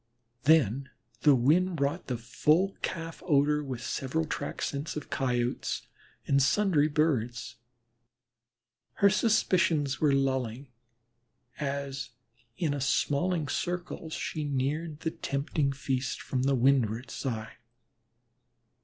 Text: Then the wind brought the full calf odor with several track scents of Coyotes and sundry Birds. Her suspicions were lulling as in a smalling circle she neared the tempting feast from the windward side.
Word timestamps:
Then 0.45 0.89
the 1.19 1.35
wind 1.35 1.75
brought 1.75 2.07
the 2.07 2.17
full 2.17 2.75
calf 2.81 3.21
odor 3.23 3.63
with 3.63 3.83
several 3.83 4.25
track 4.25 4.63
scents 4.63 4.95
of 4.95 5.11
Coyotes 5.11 5.83
and 6.25 6.41
sundry 6.41 6.87
Birds. 6.87 7.57
Her 8.93 9.11
suspicions 9.11 10.01
were 10.01 10.11
lulling 10.11 10.69
as 11.59 12.09
in 12.57 12.73
a 12.73 12.81
smalling 12.81 13.47
circle 13.47 14.09
she 14.09 14.43
neared 14.43 15.01
the 15.01 15.11
tempting 15.11 15.71
feast 15.71 16.19
from 16.19 16.41
the 16.41 16.55
windward 16.55 17.11
side. 17.11 17.57